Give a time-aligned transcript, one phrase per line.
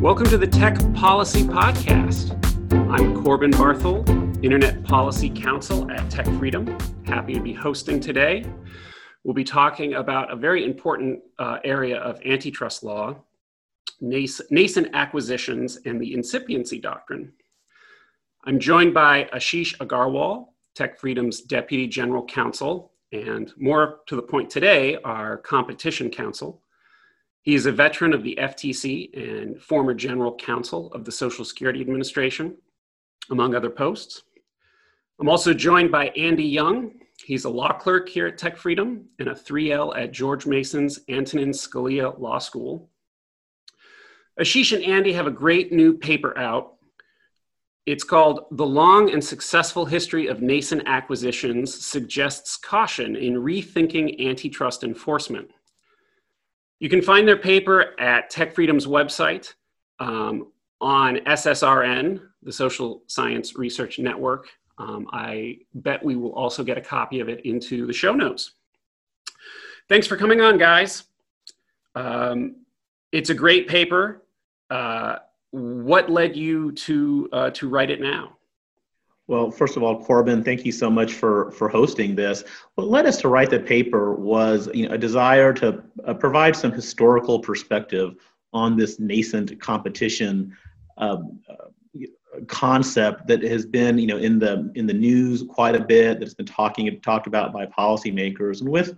[0.00, 2.32] Welcome to the Tech Policy Podcast.
[2.90, 4.08] I'm Corbin Barthold,
[4.42, 6.66] Internet Policy Counsel at Tech Freedom.
[7.04, 8.46] Happy to be hosting today.
[9.24, 13.14] We'll be talking about a very important uh, area of antitrust law,
[14.00, 17.34] nas- nascent acquisitions, and the incipiency doctrine.
[18.44, 24.48] I'm joined by Ashish Agarwal, Tech Freedom's Deputy General Counsel, and more to the point
[24.48, 26.62] today, our Competition Counsel.
[27.42, 31.80] He is a veteran of the FTC and former General Counsel of the Social Security
[31.80, 32.56] Administration,
[33.30, 34.22] among other posts.
[35.18, 36.92] I'm also joined by Andy Young.
[37.24, 41.50] He's a law clerk here at Tech Freedom and a 3L at George Mason's Antonin
[41.50, 42.88] Scalia Law School.
[44.38, 46.74] Ashish and Andy have a great new paper out
[47.86, 54.84] it's called The Long and Successful History of Nascent Acquisitions Suggests Caution in Rethinking Antitrust
[54.84, 55.50] Enforcement.
[56.80, 59.52] You can find their paper at Tech Freedom's website
[59.98, 60.50] um,
[60.80, 64.48] on SSRN, the Social Science Research Network.
[64.78, 68.52] Um, I bet we will also get a copy of it into the show notes.
[69.90, 71.04] Thanks for coming on, guys.
[71.94, 72.56] Um,
[73.12, 74.22] it's a great paper.
[74.70, 75.16] Uh,
[75.50, 78.38] what led you to uh, to write it now?
[79.30, 82.42] Well, first of all, Corbin, thank you so much for for hosting this.
[82.74, 86.56] What led us to write the paper was you know, a desire to uh, provide
[86.56, 88.16] some historical perspective
[88.52, 90.56] on this nascent competition
[90.98, 95.84] um, uh, concept that has been you know in the in the news quite a
[95.84, 96.18] bit.
[96.18, 98.96] That's been talking talked about by policymakers, and with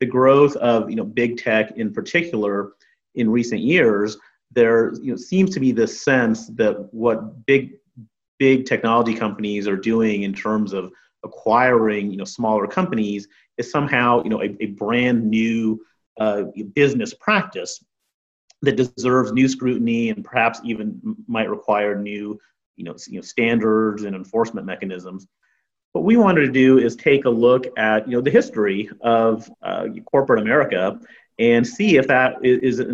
[0.00, 2.72] the growth of you know big tech in particular
[3.14, 4.16] in recent years
[4.52, 7.72] there you know, seems to be this sense that what big
[8.38, 10.92] big technology companies are doing in terms of
[11.24, 13.28] acquiring you know smaller companies
[13.58, 15.80] is somehow you know a, a brand new
[16.18, 17.82] uh, business practice
[18.62, 22.38] that deserves new scrutiny and perhaps even might require new
[22.76, 25.26] you know, you know standards and enforcement mechanisms
[25.92, 29.50] what we wanted to do is take a look at you know the history of
[29.62, 31.00] uh, corporate america
[31.38, 32.86] and see if that is, is,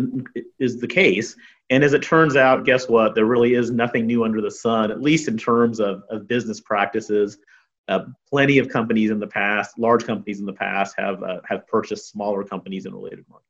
[0.59, 1.35] is the case.
[1.73, 3.15] And as it turns out, guess what?
[3.15, 6.61] There really is nothing new under the sun, at least in terms of, of business
[6.61, 7.39] practices.
[7.87, 11.65] Uh, plenty of companies in the past, large companies in the past, have uh, have
[11.67, 13.49] purchased smaller companies in related markets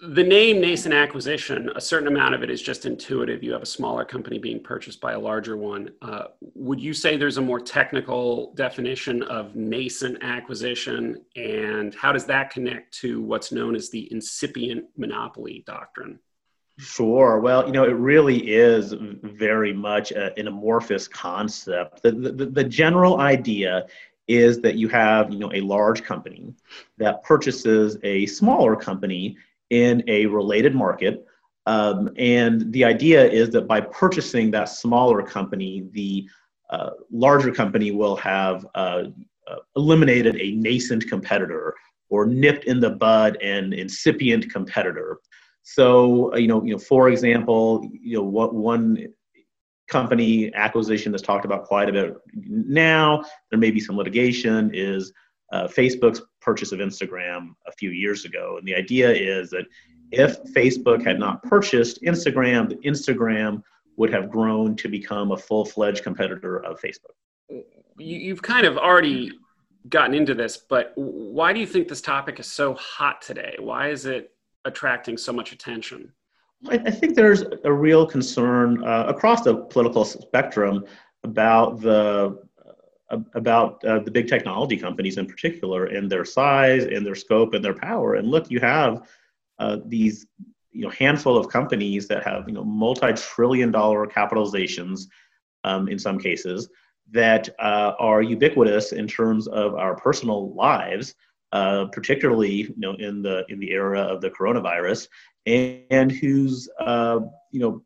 [0.00, 3.42] the name nascent acquisition, a certain amount of it is just intuitive.
[3.42, 5.90] You have a smaller company being purchased by a larger one.
[6.02, 6.24] Uh,
[6.54, 11.24] would you say there's a more technical definition of nascent acquisition?
[11.34, 16.18] And how does that connect to what's known as the incipient monopoly doctrine?
[16.78, 17.40] Sure.
[17.40, 22.02] Well, you know, it really is very much a, an amorphous concept.
[22.02, 23.86] The, the, the general idea
[24.28, 26.52] is that you have, you know, a large company
[26.98, 29.36] that purchases a smaller company
[29.70, 31.24] in a related market.
[31.64, 36.28] Um, and the idea is that by purchasing that smaller company, the
[36.70, 39.04] uh, larger company will have uh,
[39.48, 41.74] uh, eliminated a nascent competitor
[42.10, 45.20] or nipped in the bud an incipient competitor.
[45.68, 49.08] So, uh, you know, you know, for example, you know, what one
[49.88, 55.12] company acquisition that's talked about quite a bit now, there may be some litigation, is
[55.50, 58.58] uh, Facebook's purchase of Instagram a few years ago.
[58.58, 59.64] And the idea is that
[60.12, 63.60] if Facebook had not purchased Instagram, the Instagram
[63.96, 67.64] would have grown to become a full fledged competitor of Facebook.
[67.98, 69.32] You've kind of already
[69.88, 73.56] gotten into this, but why do you think this topic is so hot today?
[73.58, 74.30] Why is it
[74.66, 76.12] attracting so much attention?
[76.68, 80.84] I, think there's a real concern uh, across the political spectrum
[81.22, 82.42] about the
[83.34, 87.64] about uh, the big technology companies in particular and their size and their scope and
[87.64, 88.16] their power.
[88.16, 89.06] And look, you have
[89.60, 90.26] uh, these
[90.72, 95.06] you know handful of companies that have you know multi-trillion dollar capitalizations
[95.64, 96.68] um, in some cases
[97.12, 101.14] that uh, are ubiquitous in terms of our personal lives,
[101.52, 105.08] uh, particularly you know in the in the era of the coronavirus,
[105.46, 107.20] and, and whose uh,
[107.52, 107.82] you know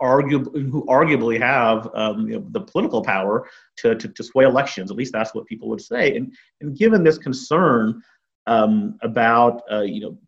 [0.00, 4.90] arguably who arguably have um, you know, the political power to, to, to, sway elections.
[4.90, 6.16] At least that's what people would say.
[6.16, 8.00] And, and given this concern
[8.46, 10.18] um, about uh, you know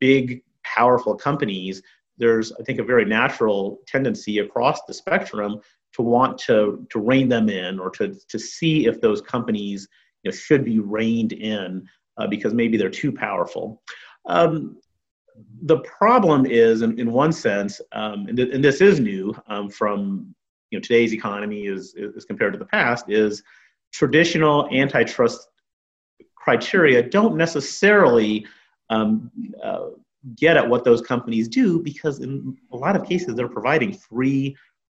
[0.00, 1.82] big powerful companies,
[2.18, 5.60] there's I think a very natural tendency across the spectrum
[5.94, 9.88] to want to to rein them in or to to see if those companies
[10.22, 13.82] you know, should be reined in uh, because maybe they're too powerful.
[14.26, 14.78] Um,
[15.62, 19.68] the problem is, in, in one sense, um, and, th- and, this is new um,
[19.68, 20.34] from
[20.70, 23.42] you know today's economy is, is compared to the past, is
[23.92, 25.48] traditional antitrust
[26.44, 28.46] criteria don't necessarily
[28.90, 29.30] um,
[29.62, 29.86] uh,
[30.36, 34.54] get at what those companies do because in a lot of cases they're providing free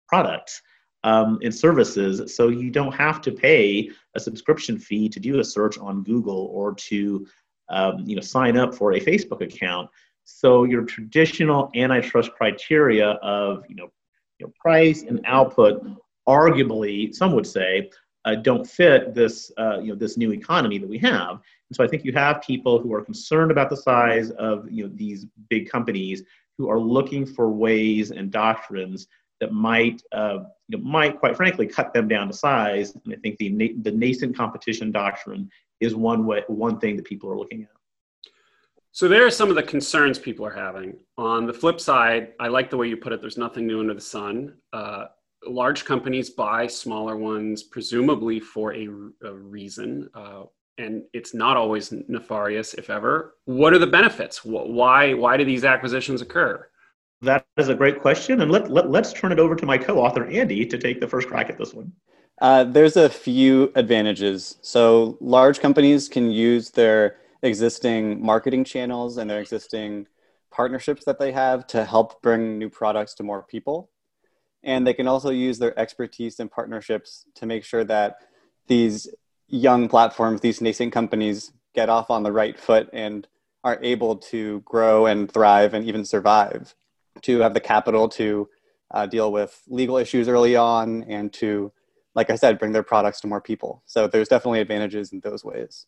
[0.08, 0.62] products
[1.06, 2.36] um, and services.
[2.36, 6.50] So you don't have to pay a subscription fee to do a search on google
[6.52, 7.26] or to
[7.70, 9.90] um, you know sign up for a facebook account.
[10.26, 13.90] So your traditional antitrust criteria of you know,
[14.40, 15.86] you know price and output
[16.28, 17.90] arguably some would say
[18.26, 21.40] uh, don't fit this uh, you know this new economy that we have.
[21.70, 24.84] And so I think you have people who are concerned about the size of you
[24.84, 26.24] know, these big companies
[26.58, 29.08] who are looking for ways and doctrines
[29.40, 32.96] that might, uh, you know, might quite frankly cut them down to size.
[33.04, 37.06] And I think the, na- the nascent competition doctrine is one way, one thing that
[37.06, 37.70] people are looking at.
[38.92, 40.96] So there are some of the concerns people are having.
[41.18, 43.20] On the flip side, I like the way you put it.
[43.20, 44.54] There's nothing new under the sun.
[44.72, 45.08] Uh,
[45.46, 48.88] large companies buy smaller ones, presumably for a,
[49.24, 50.10] a reason.
[50.14, 50.44] Uh,
[50.78, 53.36] and it's not always nefarious, if ever.
[53.46, 54.44] What are the benefits?
[54.44, 56.68] Why why do these acquisitions occur?
[57.22, 60.26] That is a great question, and let, let let's turn it over to my co-author
[60.26, 61.92] Andy to take the first crack at this one.
[62.42, 64.58] Uh, there's a few advantages.
[64.62, 70.08] So large companies can use their existing marketing channels and their existing
[70.52, 73.90] partnerships that they have to help bring new products to more people.
[74.64, 78.18] And they can also use their expertise and partnerships to make sure that
[78.68, 79.08] these
[79.48, 83.28] young platforms, these nascent companies get off on the right foot and
[83.64, 86.76] are able to grow and thrive and even survive,
[87.22, 88.50] to have the capital to
[88.94, 91.72] uh, deal with legal issues early on and to,
[92.14, 93.84] like I said, bring their products to more people.
[93.86, 95.88] So there's definitely advantages in those ways.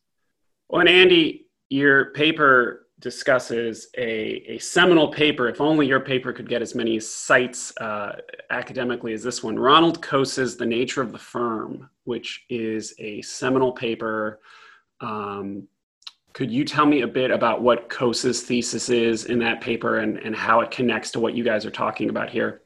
[0.69, 5.47] Well, and Andy, your paper discusses a, a seminal paper.
[5.47, 8.13] If only your paper could get as many cites uh,
[8.49, 9.57] academically as this one.
[9.57, 14.39] Ronald Coase's The Nature of the Firm, which is a seminal paper.
[14.99, 15.67] Um,
[16.37, 20.19] could you tell me a bit about what Coase's thesis is in that paper and,
[20.19, 22.61] and how it connects to what you guys are talking about here?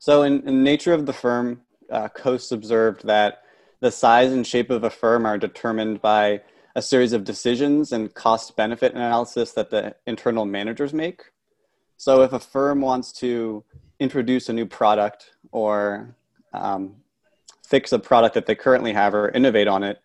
[0.00, 3.44] So, in, in Nature of the Firm, uh, Coase observed that
[3.78, 6.40] the size and shape of a firm are determined by
[6.74, 11.22] a series of decisions and cost benefit analysis that the internal managers make.
[11.98, 13.62] So if a firm wants to
[14.00, 16.16] introduce a new product or
[16.52, 16.96] um,
[17.64, 20.00] fix a product that they currently have or innovate on it,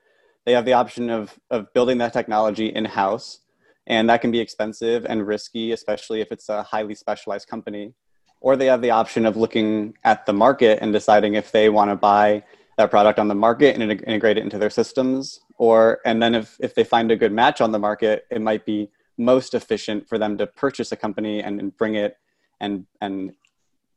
[0.45, 3.39] they have the option of, of building that technology in house.
[3.87, 7.93] And that can be expensive and risky, especially if it's a highly specialized company.
[8.39, 11.91] Or they have the option of looking at the market and deciding if they want
[11.91, 12.43] to buy
[12.77, 16.57] that product on the market and integrate it into their systems or and then if,
[16.59, 20.17] if they find a good match on the market it might be most efficient for
[20.17, 22.17] them to purchase a company and, and bring it
[22.59, 23.33] and and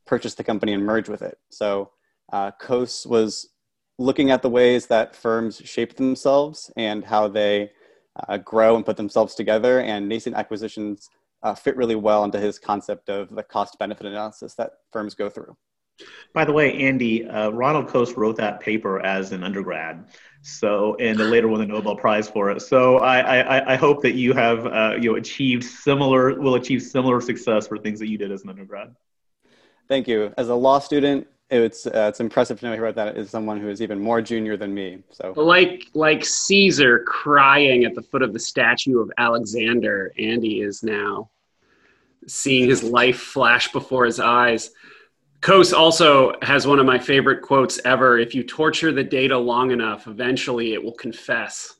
[0.05, 1.91] purchase the company and merge with it so
[2.31, 3.49] uh, was
[3.97, 7.71] looking at the ways that firms shape themselves and how they
[8.27, 11.09] uh, grow and put themselves together and nascent acquisitions
[11.43, 15.29] uh, fit really well into his concept of the cost benefit analysis that firms go
[15.29, 15.55] through
[16.33, 20.05] by the way, Andy, uh, Ronald Coase wrote that paper as an undergrad,
[20.41, 22.61] so and later won the Nobel Prize for it.
[22.61, 26.83] So I, I, I hope that you have uh, you know achieved similar will achieve
[26.83, 28.95] similar success for things that you did as an undergrad.
[29.87, 30.33] Thank you.
[30.37, 33.59] As a law student, it's uh, it's impressive to know he wrote that as someone
[33.59, 35.03] who is even more junior than me.
[35.11, 40.83] So like like Caesar crying at the foot of the statue of Alexander, Andy is
[40.83, 41.29] now
[42.27, 44.71] seeing his life flash before his eyes.
[45.41, 48.17] Coase also has one of my favorite quotes ever.
[48.17, 51.75] If you torture the data long enough, eventually it will confess.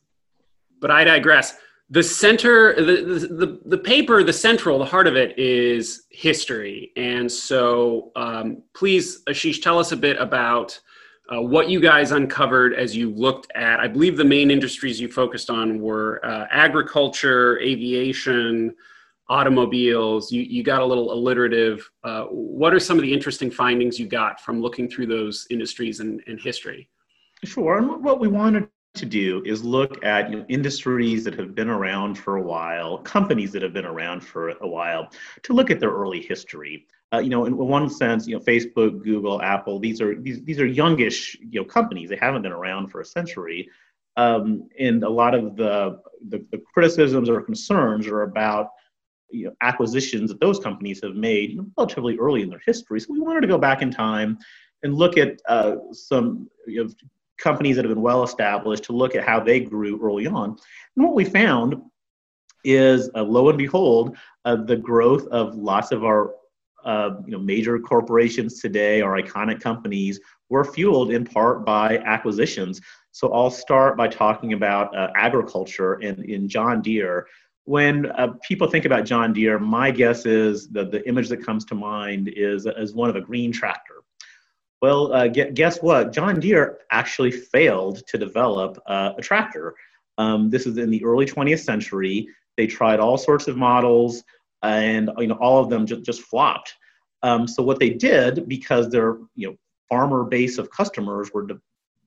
[0.80, 1.58] But I digress.
[1.90, 6.92] The center, the, the, the paper, the central, the heart of it is history.
[6.98, 10.78] And so um, please, Ashish, tell us a bit about
[11.34, 15.10] uh, what you guys uncovered as you looked at, I believe the main industries you
[15.10, 18.74] focused on were uh, agriculture, aviation,
[19.30, 20.32] automobiles.
[20.32, 21.90] You, you got a little alliterative.
[22.04, 26.00] Uh, what are some of the interesting findings you got from looking through those industries
[26.00, 26.90] and, and history?
[27.44, 27.78] Sure.
[27.78, 31.70] And what we wanted to do is look at you know, industries that have been
[31.70, 35.10] around for a while, companies that have been around for a while,
[35.44, 36.86] to look at their early history.
[37.14, 40.60] Uh, you know, in one sense, you know, Facebook, Google, Apple, these are these these
[40.60, 42.10] are youngish, you know, companies.
[42.10, 43.70] They haven't been around for a century,
[44.18, 48.72] um, and a lot of the, the the criticisms or concerns are about
[49.30, 53.00] you know, acquisitions that those companies have made relatively early in their history.
[53.00, 54.38] So we wanted to go back in time
[54.84, 56.90] and look at uh, some you know,
[57.38, 60.58] companies that have been well established to look at how they grew early on.
[60.96, 61.82] And what we found
[62.64, 66.34] is, uh, lo and behold, uh, the growth of lots of our
[66.86, 72.80] uh, you know, major corporations today, our iconic companies, were fueled in part by acquisitions.
[73.12, 77.28] So I'll start by talking about uh, agriculture and in John Deere
[77.68, 81.66] when uh, people think about John Deere, my guess is that the image that comes
[81.66, 84.04] to mind is, is one of a green tractor.
[84.82, 86.14] Well, uh, guess what?
[86.14, 89.74] John Deere actually failed to develop uh, a tractor.
[90.20, 92.28] Um, this is in the early 20th century.
[92.58, 94.24] They tried all sorts of models,
[94.62, 96.76] and you know all of them just, just flopped.
[97.24, 99.56] Um, so what they did, because their you know
[99.90, 101.48] farmer base of customers were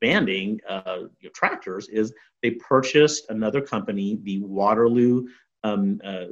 [0.00, 2.12] demanding uh, you know, tractors, is
[2.42, 5.26] they purchased another company, the Waterloo
[5.64, 6.26] um, uh,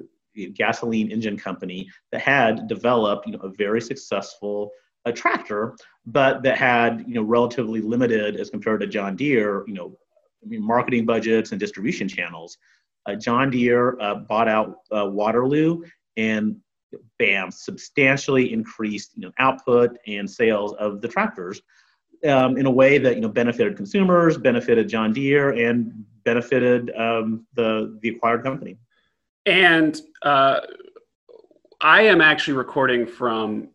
[0.54, 4.71] gasoline engine company, that had developed you know a very successful
[5.09, 9.75] a tractor, but that had you know relatively limited as compared to John Deere, you
[9.75, 9.97] know,
[10.45, 12.59] marketing budgets and distribution channels.
[13.07, 15.83] Uh, John Deere uh, bought out uh, Waterloo
[16.17, 16.57] and
[17.19, 21.61] bam, substantially increased you know output and sales of the tractors
[22.27, 27.47] um, in a way that you know benefited consumers, benefited John Deere, and benefited um,
[27.55, 28.77] the the acquired company.
[29.47, 30.61] And uh,
[31.81, 33.69] I am actually recording from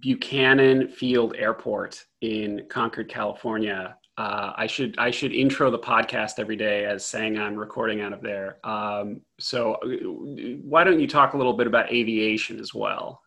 [0.00, 3.96] Buchanan Field Airport in Concord, California.
[4.18, 8.12] Uh, I should I should intro the podcast every day as saying I'm recording out
[8.12, 8.58] of there.
[8.64, 9.88] Um, so uh,
[10.62, 13.20] why don't you talk a little bit about aviation as well?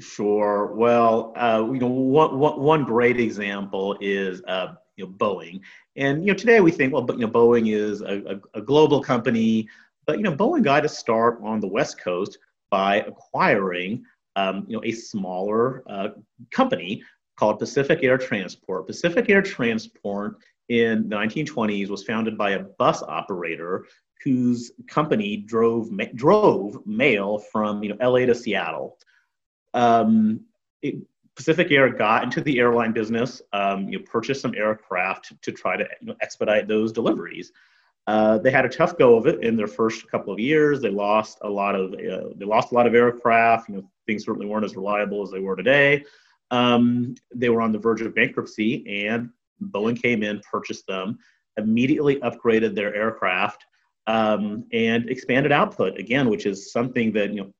[0.00, 0.74] Sure.
[0.74, 5.60] Well, uh, you know, one, one great example is uh, you know Boeing,
[5.96, 8.62] and you know today we think well, but you know Boeing is a, a, a
[8.62, 9.68] global company,
[10.06, 12.38] but you know Boeing got to start on the West Coast
[12.70, 14.04] by acquiring
[14.36, 16.08] um, you know, a smaller uh,
[16.50, 17.02] company
[17.36, 18.86] called Pacific Air Transport.
[18.86, 20.36] Pacific Air Transport
[20.68, 23.86] in the 1920s was founded by a bus operator
[24.22, 28.98] whose company drove ma- drove mail from you know LA to Seattle.
[29.74, 30.40] Um,
[30.82, 30.96] it,
[31.36, 35.76] Pacific Air got into the airline business, um, you know, purchased some aircraft to try
[35.76, 37.52] to you know, expedite those deliveries.
[38.10, 40.80] Uh, they had a tough go of it in their first couple of years.
[40.80, 43.68] They lost a lot of uh, they lost a lot of aircraft.
[43.68, 46.04] You know, things certainly weren't as reliable as they were today.
[46.50, 49.30] Um, they were on the verge of bankruptcy, and
[49.62, 51.20] Boeing came in, purchased them,
[51.56, 53.64] immediately upgraded their aircraft,
[54.08, 57.52] um, and expanded output again, which is something that you know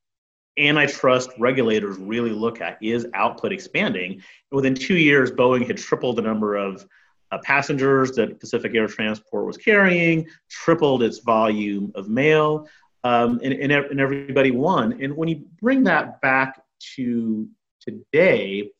[0.58, 4.14] antitrust regulators really look at is output expanding.
[4.14, 6.84] And within two years, Boeing had tripled the number of
[7.30, 12.68] uh, passengers that Pacific Air Transport was carrying, tripled its volume of mail,
[13.04, 15.00] um, and, and, and everybody won.
[15.02, 16.60] And when you bring that back
[16.96, 17.48] to
[17.80, 18.70] today,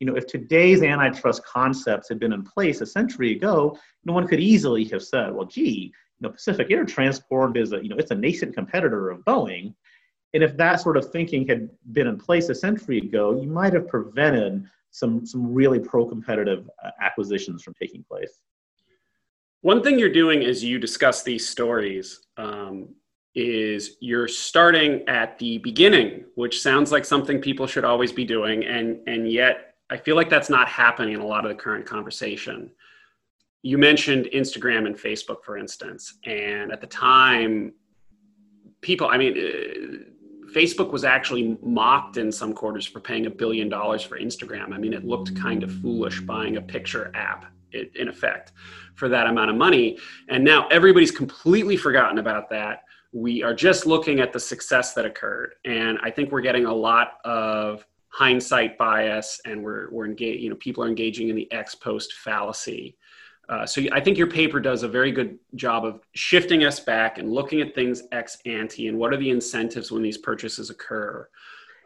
[0.00, 4.28] you know, if today's antitrust concepts had been in place a century ago, no one
[4.28, 7.96] could easily have said, well, gee, you know, Pacific Air Transport is a, you know,
[7.96, 9.74] it's a nascent competitor of Boeing.
[10.34, 13.72] And if that sort of thinking had been in place a century ago, you might
[13.72, 18.38] have prevented some some really pro-competitive uh, acquisitions from taking place.
[19.62, 22.94] One thing you're doing as you discuss these stories um,
[23.34, 28.64] is you're starting at the beginning, which sounds like something people should always be doing,
[28.64, 31.84] and and yet I feel like that's not happening in a lot of the current
[31.86, 32.70] conversation.
[33.62, 37.72] You mentioned Instagram and Facebook, for instance, and at the time,
[38.80, 39.32] people, I mean.
[39.36, 40.13] Uh,
[40.54, 44.72] Facebook was actually mocked in some quarters for paying a billion dollars for Instagram.
[44.72, 48.52] I mean, it looked kind of foolish buying a picture app in effect
[48.94, 49.98] for that amount of money.
[50.28, 52.84] And now everybody's completely forgotten about that.
[53.12, 55.54] We are just looking at the success that occurred.
[55.64, 60.50] And I think we're getting a lot of hindsight bias and we're, we're engaged, you
[60.50, 62.96] know, people are engaging in the ex post fallacy
[63.48, 67.18] uh, so I think your paper does a very good job of shifting us back
[67.18, 71.28] and looking at things ex ante and what are the incentives when these purchases occur.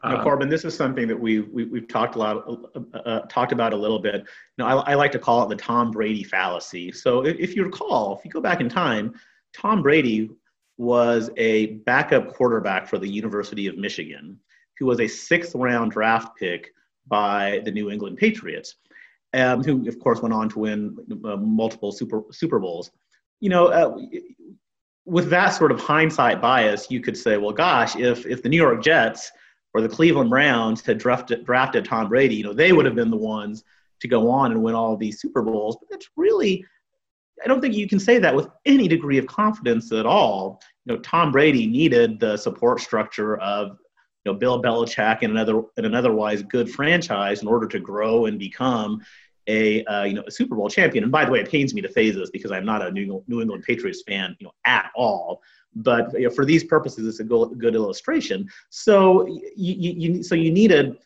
[0.05, 2.99] Know, Corbin, this is something that we've, we, have we have talked a lot, uh,
[2.99, 4.15] uh, talked about a little bit.
[4.15, 4.25] You
[4.59, 6.93] know, I, I, like to call it the Tom Brady fallacy.
[6.93, 9.13] So if, if you recall, if you go back in time,
[9.53, 10.31] Tom Brady
[10.77, 14.39] was a backup quarterback for the University of Michigan,
[14.79, 16.73] who was a sixth round draft pick
[17.09, 18.77] by the New England Patriots
[19.35, 22.91] um, who of course went on to win uh, multiple Super Super Bowls.
[23.41, 23.97] You know, uh,
[25.05, 28.57] with that sort of hindsight bias, you could say, well, gosh, if if the New
[28.57, 29.31] York Jets
[29.75, 33.11] or the Cleveland Browns had drafted drafted Tom Brady, you know, they would have been
[33.11, 33.65] the ones
[34.01, 35.77] to go on and win all these Super Bowls.
[35.81, 36.65] But that's really
[37.45, 40.61] I don't think you can say that with any degree of confidence at all.
[40.85, 43.79] You know, Tom Brady needed the support structure of
[44.31, 48.39] know Bill Belichick and another and an otherwise good franchise in order to grow and
[48.39, 49.03] become
[49.49, 51.03] a uh, you know a Super Bowl champion.
[51.05, 53.25] And by the way, it pains me to say this because I'm not a New,
[53.27, 55.43] New England Patriots fan, you know, at all.
[55.75, 58.49] But you know, for these purposes, it's a good, good illustration.
[58.71, 60.99] So you, you, so you needed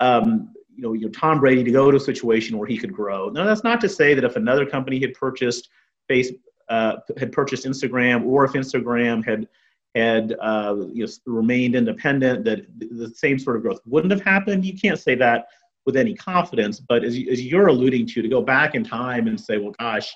[0.00, 3.28] um, you know your Tom Brady to go to a situation where he could grow.
[3.28, 5.68] Now that's not to say that if another company had purchased
[6.08, 6.32] face
[6.68, 9.48] uh, had purchased Instagram or if Instagram had
[9.94, 14.64] had uh, you know, remained independent, that the same sort of growth wouldn't have happened.
[14.64, 15.46] You can't say that
[15.86, 19.40] with any confidence, but as, as you're alluding to, to go back in time and
[19.40, 20.14] say, well, gosh,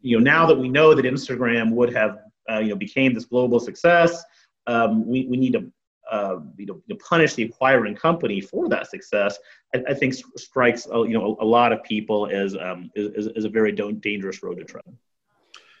[0.00, 2.18] you know, now that we know that Instagram would have,
[2.50, 4.22] uh, you know, became this global success,
[4.66, 5.72] um, we, we need to,
[6.12, 9.38] uh, you know, punish the acquiring company for that success.
[9.74, 13.44] I, I think strikes, you know, a, a, lot of people as, um, as, as
[13.44, 14.84] a very dangerous road to tread.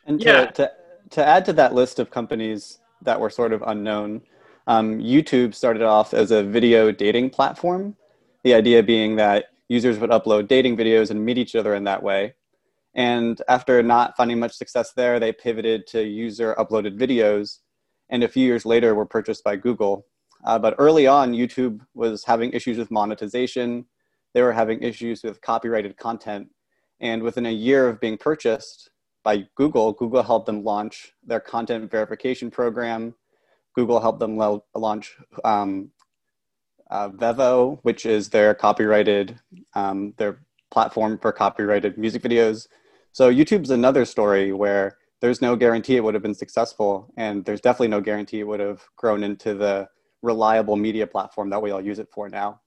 [0.06, 0.46] And to, yeah.
[0.46, 0.72] to,
[1.10, 4.22] to add to that list of companies that were sort of unknown,
[4.66, 7.96] um, YouTube started off as a video dating platform.
[8.42, 12.02] The idea being that users would upload dating videos and meet each other in that
[12.02, 12.34] way.
[12.94, 17.58] And after not finding much success there, they pivoted to user uploaded videos.
[18.08, 20.06] And a few years later, were purchased by Google.
[20.44, 23.84] Uh, but early on, YouTube was having issues with monetization.
[24.32, 26.48] They were having issues with copyrighted content.
[27.00, 28.90] And within a year of being purchased
[29.26, 33.12] by Google, Google helped them launch their content verification program.
[33.74, 35.90] Google helped them launch um,
[36.92, 39.40] uh, Vevo, which is their copyrighted,
[39.74, 40.38] um, their
[40.70, 42.68] platform for copyrighted music videos.
[43.10, 47.60] So YouTube's another story where there's no guarantee it would have been successful, and there's
[47.60, 49.88] definitely no guarantee it would have grown into the
[50.22, 52.60] reliable media platform that we all use it for now.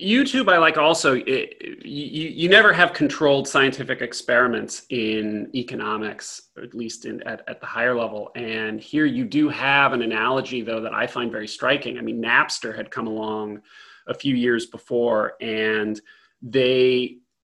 [0.00, 6.74] YouTube, I like also, it, you, you never have controlled scientific experiments in economics, at
[6.74, 8.30] least in, at, at the higher level.
[8.34, 11.96] And here you do have an analogy, though, that I find very striking.
[11.96, 13.62] I mean, Napster had come along
[14.08, 16.00] a few years before, and
[16.42, 17.18] they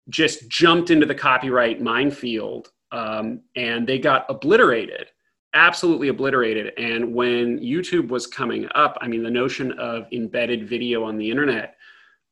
[0.10, 5.08] just jumped into the copyright minefield um, and they got obliterated
[5.56, 11.04] absolutely obliterated and when youtube was coming up i mean the notion of embedded video
[11.04, 11.76] on the internet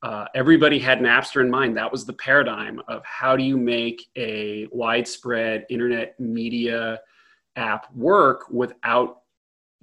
[0.03, 4.07] uh, everybody had napster in mind that was the paradigm of how do you make
[4.15, 6.99] a widespread internet media
[7.55, 9.21] app work without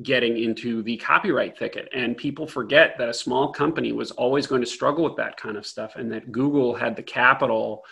[0.02, 1.88] getting into the copyright thicket.
[1.94, 5.56] And people forget that a small company was always going to struggle with that kind
[5.56, 7.82] of stuff and that Google had the capital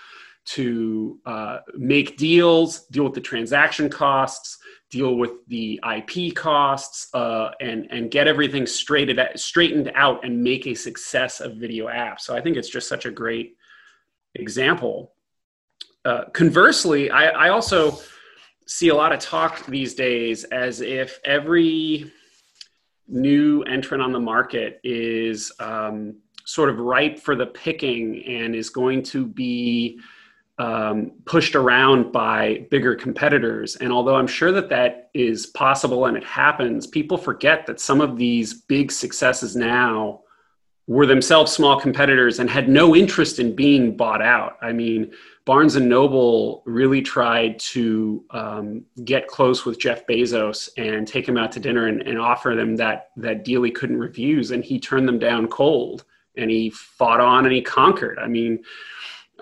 [0.45, 4.59] to uh, make deals, deal with the transaction costs,
[4.91, 10.67] deal with the IP costs, uh, and, and get everything straightened, straightened out and make
[10.67, 12.21] a success of video apps.
[12.21, 13.57] So I think it's just such a great
[14.35, 15.15] example.
[16.05, 17.99] Uh, conversely, I, I also
[18.67, 22.13] see a lot of talk these days as if every
[23.09, 28.71] new entrant on the market is um, sort of ripe for the picking and is
[28.71, 30.01] going to be
[30.63, 33.75] um, pushed around by bigger competitors.
[33.77, 38.01] And although I'm sure that that is possible and it happens, people forget that some
[38.01, 40.21] of these big successes now
[40.87, 44.57] were themselves small competitors and had no interest in being bought out.
[44.63, 45.13] I mean,
[45.47, 51.37] Barnes and Noble really tried to um, get close with Jeff Bezos and take him
[51.37, 54.79] out to dinner and, and offer them that that deal he couldn't refuse, and he
[54.79, 56.05] turned them down cold.
[56.37, 58.19] And he fought on and he conquered.
[58.19, 58.65] I mean,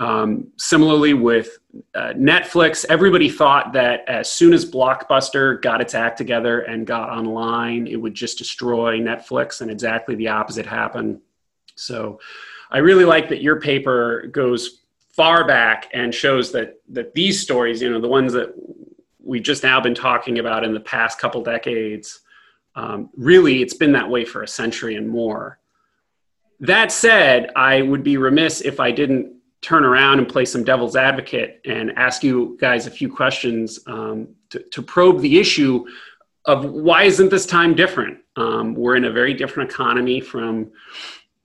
[0.00, 1.58] um, similarly with
[1.94, 7.10] uh, Netflix, everybody thought that as soon as Blockbuster got its act together and got
[7.10, 11.20] online, it would just destroy Netflix, and exactly the opposite happened.
[11.76, 12.18] So,
[12.70, 14.80] I really like that your paper goes
[15.12, 18.54] far back and shows that that these stories, you know, the ones that
[19.22, 22.20] we've just now been talking about in the past couple decades,
[22.74, 25.58] um, really, it's been that way for a century and more.
[26.60, 30.96] That said, I would be remiss if I didn't turn around and play some devil's
[30.96, 35.85] advocate and ask you guys a few questions um, to, to, probe the issue
[36.46, 38.18] of why isn't this time different?
[38.37, 40.73] Um, we're in a very different economy from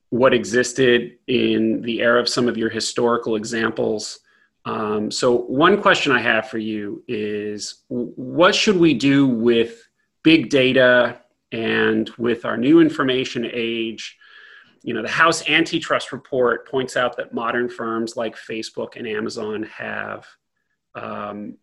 [0.09, 4.19] what existed in the era of some of your historical examples.
[4.63, 9.87] Um, so, one question I have for you is what should we do with
[10.23, 11.19] big data
[11.51, 14.17] and with our new information age?
[14.85, 19.63] You know, the House antitrust report points out that modern firms like Facebook and Amazon
[19.63, 20.27] have
[20.93, 21.57] um,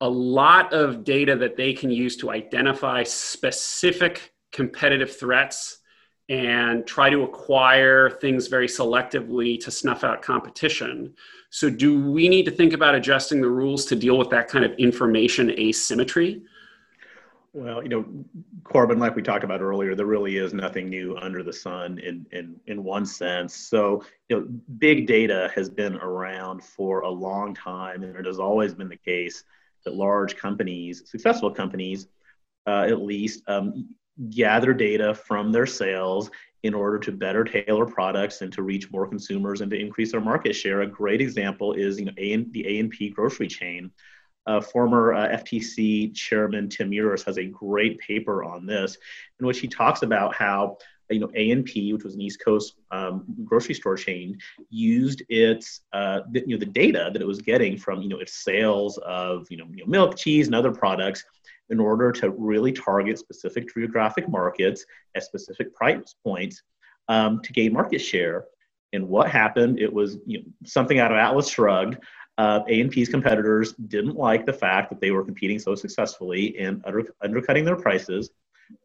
[0.00, 5.78] a lot of data that they can use to identify specific competitive threats
[6.28, 11.14] and try to acquire things very selectively to snuff out competition.
[11.50, 14.64] So, do we need to think about adjusting the rules to deal with that kind
[14.64, 16.42] of information asymmetry?
[17.54, 18.04] Well, you know,
[18.64, 22.26] Corbin, like we talked about earlier, there really is nothing new under the sun in
[22.32, 23.54] in in one sense.
[23.54, 24.46] So, you know,
[24.78, 28.96] big data has been around for a long time, and it has always been the
[28.96, 29.44] case
[29.84, 32.08] that large companies, successful companies,
[32.66, 33.88] uh, at least, um,
[34.30, 36.32] gather data from their sales
[36.64, 40.20] in order to better tailor products and to reach more consumers and to increase their
[40.20, 40.80] market share.
[40.80, 43.92] A great example is you know, a- the A&P grocery chain.
[44.46, 48.98] Uh, former uh, FTC chairman Tim Muris has a great paper on this,
[49.40, 50.76] in which he talks about how
[51.10, 54.38] you know A&P, which was an East Coast um, grocery store chain,
[54.70, 58.18] used its uh, the, you know the data that it was getting from you know
[58.18, 61.24] its sales of you know, you know milk, cheese, and other products
[61.70, 66.62] in order to really target specific geographic markets at specific price points
[67.08, 68.44] um, to gain market share.
[68.92, 69.80] And what happened?
[69.80, 71.98] It was you know, something out of Atlas Shrugged.
[72.36, 77.04] Uh, A&P's competitors didn't like the fact that they were competing so successfully and under,
[77.22, 78.30] undercutting their prices,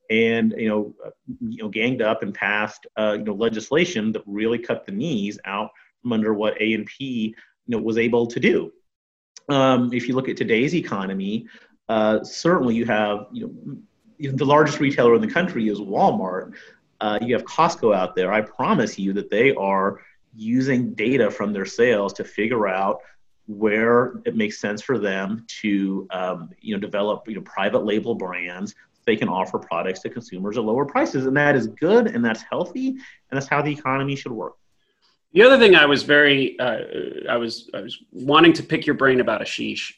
[0.10, 1.10] and you know, uh,
[1.42, 5.40] you know, ganged up and passed uh, you know legislation that really cut the knees
[5.46, 7.36] out from under what A&P you
[7.68, 8.72] know was able to do.
[9.50, 11.48] Um, if you look at today's economy,
[11.88, 16.54] uh, certainly you have you know the largest retailer in the country is Walmart.
[17.02, 18.32] Uh, you have Costco out there.
[18.32, 20.02] I promise you that they are
[20.36, 23.00] using data from their sales to figure out
[23.50, 28.14] where it makes sense for them to um, you know develop you know private label
[28.14, 28.76] brands
[29.08, 32.44] they can offer products to consumers at lower prices and that is good and that's
[32.44, 33.00] healthy and
[33.32, 34.54] that's how the economy should work.
[35.34, 36.82] The other thing i was very uh,
[37.28, 39.94] i was i was wanting to pick your brain about ashish.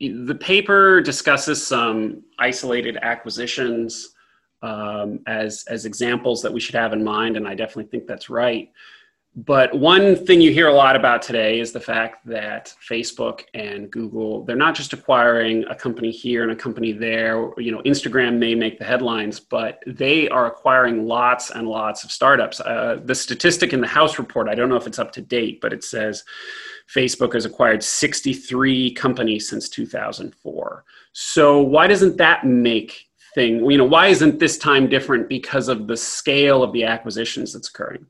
[0.00, 4.14] The paper discusses some isolated acquisitions
[4.62, 8.30] um, as as examples that we should have in mind and i definitely think that's
[8.30, 8.70] right
[9.36, 13.90] but one thing you hear a lot about today is the fact that Facebook and
[13.90, 17.50] Google, they're not just acquiring a company here and a company there.
[17.58, 22.12] You know, Instagram may make the headlines, but they are acquiring lots and lots of
[22.12, 22.60] startups.
[22.60, 25.60] Uh, the statistic in the House report, I don't know if it's up to date,
[25.60, 26.22] but it says
[26.88, 30.84] Facebook has acquired 63 companies since 2004.
[31.12, 35.88] So why doesn't that make thing, you know, why isn't this time different because of
[35.88, 38.06] the scale of the acquisitions that's occurring?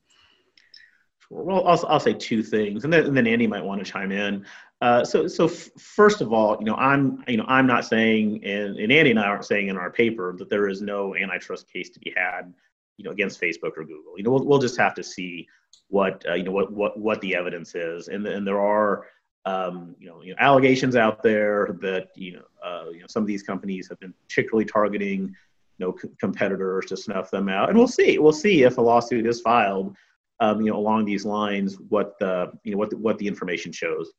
[1.35, 4.13] Well, I'll, I'll say two things, and then, and then Andy might want to chime
[4.13, 4.47] in.
[4.81, 8.45] Uh, so, so f- first of all, you know, I'm, you know, I'm not saying,
[8.45, 11.71] and, and Andy and I aren't saying in our paper that there is no antitrust
[11.73, 12.55] case to be had,
[12.99, 14.15] you know, against Facebook or Google.
[14.17, 15.49] You know, we'll, we'll just have to see
[15.89, 19.07] what, uh, you know, what, what, what the evidence is, and and there are,
[19.45, 23.25] um, you know, you know, allegations out there that you know, uh, you know, some
[23.25, 25.35] of these companies have been particularly targeting,
[25.79, 28.81] you know, c- competitors to snuff them out, and we'll see, we'll see if a
[28.81, 29.97] lawsuit is filed
[30.41, 33.73] um, you know, along these lines, what the, you know, what the, what the information
[33.73, 34.13] shows.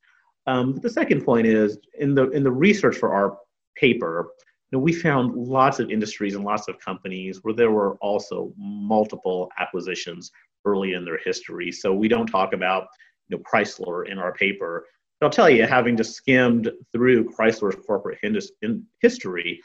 [0.46, 3.38] Um, the second point is in the in the research for our
[3.76, 4.28] paper,
[4.70, 8.52] you know, we found lots of industries and lots of companies where there were also
[8.56, 10.30] multiple acquisitions
[10.64, 11.70] early in their history.
[11.72, 12.88] So we don't talk about
[13.28, 14.86] you know Chrysler in our paper.
[15.20, 18.18] But I'll tell you, having just skimmed through Chrysler's corporate
[19.00, 19.60] history,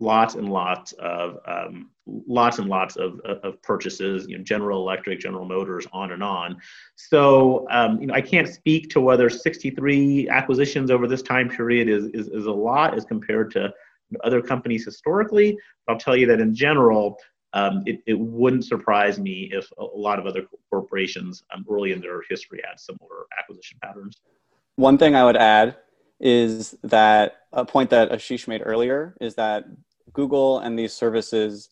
[0.00, 5.20] lots and lots of um, lots and lots of, of purchases you know general electric
[5.20, 6.56] general motors on and on.
[6.96, 11.88] So um, you know i can't speak to whether 63 acquisitions over this time period
[11.88, 13.72] is, is, is a lot as compared to
[14.24, 17.16] other companies historically i'll tell you that in general
[17.52, 22.00] um, it, it wouldn't surprise me if a lot of other corporations um, early in
[22.00, 24.20] their history had similar acquisition patterns.
[24.76, 25.76] One thing i would add
[26.20, 29.64] is that a point that ashish made earlier is that
[30.12, 31.70] Google and these services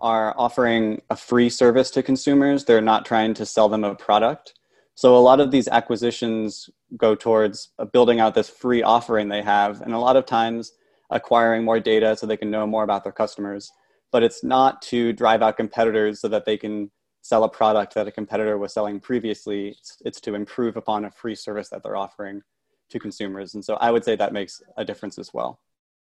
[0.00, 2.64] are offering a free service to consumers.
[2.64, 4.54] They're not trying to sell them a product.
[4.96, 9.42] So a lot of these acquisitions go towards uh, building out this free offering they
[9.42, 10.72] have, and a lot of times
[11.10, 13.72] acquiring more data so they can know more about their customers.
[14.12, 16.90] But it's not to drive out competitors so that they can
[17.22, 19.68] sell a product that a competitor was selling previously.
[19.70, 22.42] It's, it's to improve upon a free service that they're offering
[22.90, 23.54] to consumers.
[23.54, 25.58] And so I would say that makes a difference as well.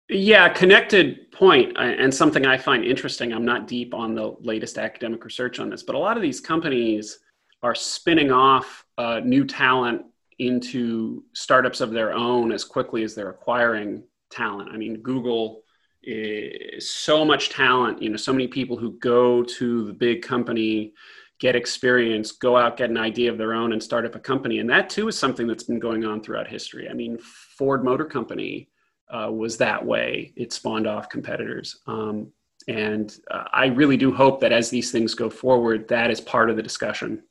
[0.08, 3.32] Yeah, connected uh, and something I find interesting.
[3.32, 6.40] I'm not deep on the latest academic research on this, but a lot of these
[6.40, 7.18] companies
[7.62, 10.02] are spinning off uh, new talent
[10.38, 14.70] into startups of their own as quickly as they're acquiring talent.
[14.72, 15.62] I mean, Google
[16.04, 20.92] is so much talent, you know, so many people who go to the big company,
[21.40, 24.58] get experience, go out, get an idea of their own, and start up a company.
[24.58, 26.88] And that too is something that's been going on throughout history.
[26.88, 28.68] I mean, Ford Motor Company
[29.12, 30.32] uh, was that way.
[30.36, 31.80] It spawned off competitors.
[31.86, 32.32] Um,
[32.68, 36.50] and uh, I really do hope that as these things go forward, that is part
[36.50, 37.22] of the discussion.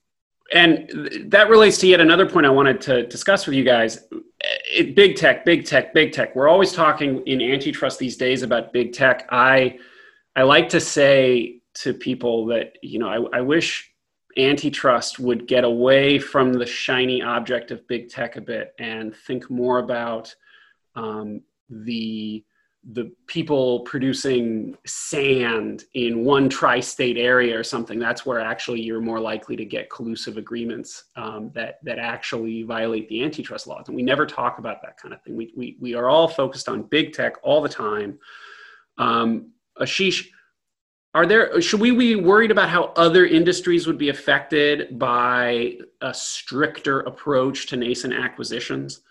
[0.54, 4.06] And th- that relates to yet another point I wanted to discuss with you guys.
[4.74, 6.36] It, big tech, big tech, big tech.
[6.36, 9.28] We're always talking in antitrust these days about big tech.
[9.32, 9.80] I,
[10.36, 13.92] I like to say to people that, you know, I, I wish
[14.38, 19.50] antitrust would get away from the shiny object of big tech a bit and think
[19.50, 20.34] more about
[20.96, 21.42] um,
[21.72, 22.44] the
[22.94, 29.20] the people producing sand in one tri-state area or something that's where actually you're more
[29.20, 33.88] likely to get collusive agreements um, that that actually violate the antitrust laws.
[33.88, 35.36] And we never talk about that kind of thing.
[35.36, 38.18] We we, we are all focused on big tech all the time.
[38.98, 40.28] Um, ashish
[41.14, 46.14] are there should we be worried about how other industries would be affected by a
[46.14, 49.02] stricter approach to nascent acquisitions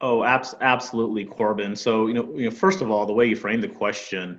[0.00, 1.74] Oh, abs- absolutely, Corbin.
[1.74, 4.38] So, you know, you know, first of all, the way you frame the question,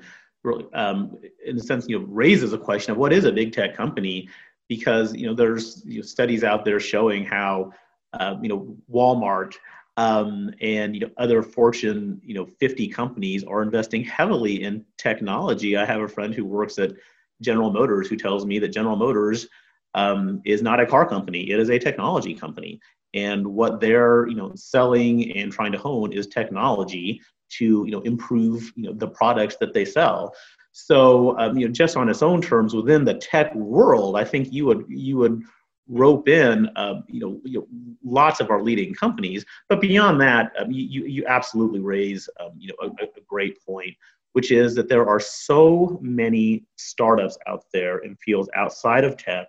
[0.74, 3.76] um, in a sense, you know, raises a question of what is a big tech
[3.76, 4.30] company,
[4.70, 7.74] because you know, there's you know, studies out there showing how,
[8.14, 9.56] uh, you know, Walmart
[10.00, 15.76] um, and you know other Fortune you know 50 companies are investing heavily in technology.
[15.76, 16.94] I have a friend who works at
[17.42, 19.48] General Motors who tells me that General Motors
[19.96, 22.80] um, is not a car company; it is a technology company
[23.14, 28.02] and what they're you know selling and trying to hone is technology to you know
[28.02, 30.34] improve you know the products that they sell.
[30.72, 34.54] So um, you know just on its own terms within the tech world i think
[34.54, 35.44] you would you would
[35.92, 37.68] rope in uh, you, know, you, know,
[38.04, 39.44] lots of our leading companies.
[39.70, 43.96] But beyond that um, you, you absolutely raise um, you know a, a great point
[44.34, 49.48] which is that there are so many startups out there in fields outside of tech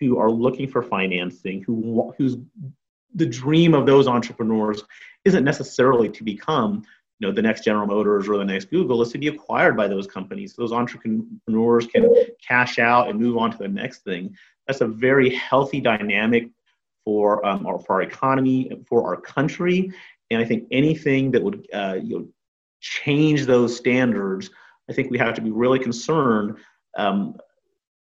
[0.00, 2.36] who are looking for financing, who whose
[3.16, 4.82] the dream of those entrepreneurs
[5.24, 6.84] isn't necessarily to become
[7.18, 9.02] you know the next general motors or the next google.
[9.02, 10.54] Is to be acquired by those companies.
[10.54, 12.14] Those entrepreneurs can
[12.46, 14.36] cash out and move on to the next thing.
[14.66, 16.48] That's a very healthy dynamic
[17.04, 19.90] for um, our, for our economy for our country.
[20.30, 22.26] And i think anything that would uh, you know
[22.80, 24.50] change those standards
[24.90, 26.56] i think we have to be really concerned
[26.98, 27.36] um,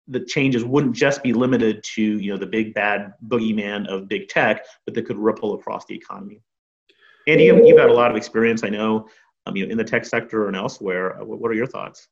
[0.07, 4.27] the changes wouldn't just be limited to you know the big bad boogeyman of big
[4.27, 6.41] tech, but that could ripple across the economy.
[7.27, 9.07] Andy, you've, you've had a lot of experience, I know,
[9.47, 11.19] um, you know, in the tech sector and elsewhere.
[11.19, 12.07] Uh, what are your thoughts?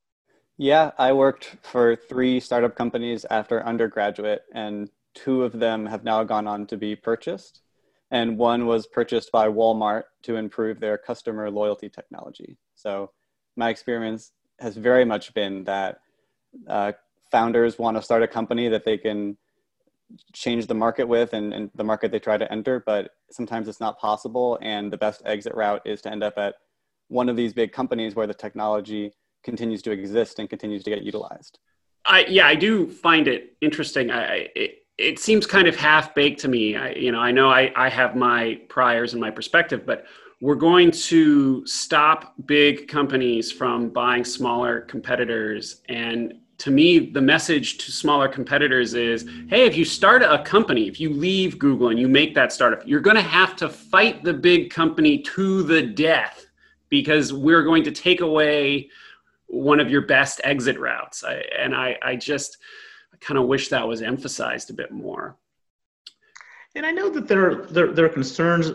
[0.57, 6.23] Yeah, I worked for three startup companies after undergraduate, and two of them have now
[6.23, 7.61] gone on to be purchased.
[8.11, 12.57] And one was purchased by Walmart to improve their customer loyalty technology.
[12.75, 13.11] So
[13.55, 15.99] my experience has very much been that
[16.67, 16.91] uh,
[17.33, 19.35] founders want to start a company that they can
[20.33, 23.79] change the market with and, and, the market they try to enter, but sometimes it's
[23.79, 24.59] not possible.
[24.61, 26.53] And the best exit route is to end up at
[27.07, 29.11] one of these big companies where the technology
[29.43, 31.57] continues to exist and continues to get utilized.
[32.05, 34.11] I, yeah, I do find it interesting.
[34.11, 36.75] I, it, it seems kind of half baked to me.
[36.75, 40.05] I, you know, I know I, I have my priors and my perspective, but
[40.39, 47.77] we're going to stop big companies from buying smaller competitors and to me, the message
[47.79, 51.99] to smaller competitors is hey, if you start a company, if you leave Google and
[51.99, 55.81] you make that startup, you're going to have to fight the big company to the
[55.81, 56.45] death
[56.89, 58.89] because we're going to take away
[59.47, 61.23] one of your best exit routes.
[61.23, 62.57] I, and I, I just
[63.19, 65.37] kind of wish that was emphasized a bit more.
[66.75, 68.71] And I know that there there, there are concerns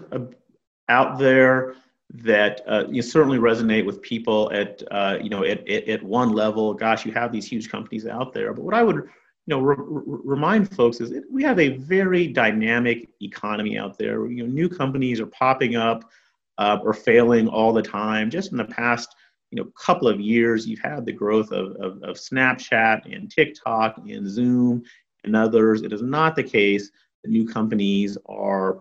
[0.89, 1.75] out there
[2.11, 6.33] that uh, you certainly resonate with people at uh, you know at, at, at, one
[6.33, 6.73] level.
[6.73, 8.53] Gosh, you have these huge companies out there.
[8.55, 9.05] But what I would you
[9.47, 14.27] know re- remind folks is we have a very dynamic economy out there.
[14.27, 16.11] You know, new companies are popping up
[16.57, 18.31] uh, or failing all the time.
[18.31, 19.15] Just in the past
[19.51, 23.99] you know couple of years, you've had the growth of, of, of Snapchat and TikTok
[23.99, 24.83] and Zoom
[25.25, 25.83] and others.
[25.83, 26.91] It is not the case
[27.23, 28.81] that new companies are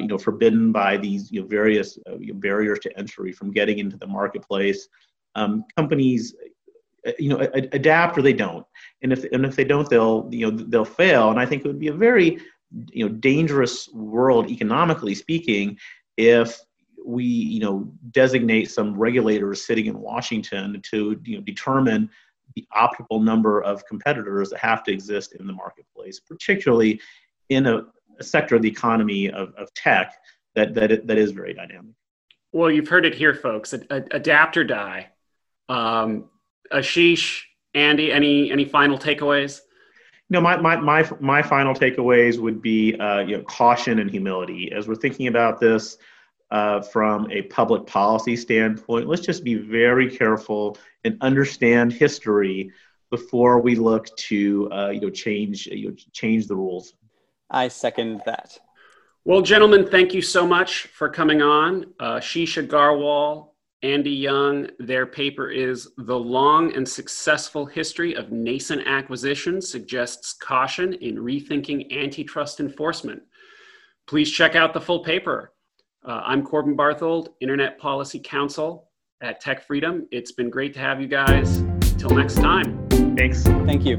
[0.00, 3.96] you know, forbidden by these you know, various uh, barriers to entry from getting into
[3.96, 4.88] the marketplace.
[5.34, 6.34] Um, companies,
[7.06, 8.66] uh, you know, a- adapt or they don't,
[9.02, 11.30] and if and if they don't, they'll you know they'll fail.
[11.30, 12.38] And I think it would be a very
[12.90, 15.78] you know dangerous world economically speaking
[16.16, 16.60] if
[17.04, 22.10] we you know designate some regulators sitting in Washington to you know determine
[22.56, 27.00] the optimal number of competitors that have to exist in the marketplace, particularly
[27.48, 27.82] in a
[28.24, 30.14] sector of the economy of, of tech
[30.54, 31.92] that, that, that is very dynamic.
[32.52, 33.72] Well, you've heard it here, folks.
[33.72, 35.10] Adapt or die.
[35.68, 36.30] Um,
[36.72, 37.42] Ashish,
[37.74, 39.60] Andy, any any final takeaways?
[40.30, 44.70] No, my, my, my, my final takeaways would be uh, you know, caution and humility.
[44.72, 45.96] As we're thinking about this
[46.50, 52.70] uh, from a public policy standpoint, let's just be very careful and understand history
[53.10, 56.92] before we look to uh, you know, change, you know, change the rules.
[57.50, 58.58] I second that.
[59.24, 61.86] Well, gentlemen, thank you so much for coming on.
[62.00, 63.50] Uh, Ashish Agarwal,
[63.82, 70.94] Andy Young, their paper is The Long and Successful History of Nascent Acquisitions Suggests Caution
[70.94, 73.22] in Rethinking Antitrust Enforcement.
[74.06, 75.52] Please check out the full paper.
[76.04, 78.88] Uh, I'm Corbin Barthold, Internet Policy Counsel.
[79.20, 80.06] at Tech Freedom.
[80.10, 81.62] It's been great to have you guys.
[81.98, 82.88] Till next time.
[83.16, 83.42] Thanks.
[83.42, 83.98] Thank you.